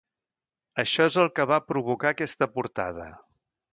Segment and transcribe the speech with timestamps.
[0.83, 3.07] Això és el que va provocar aquesta portada.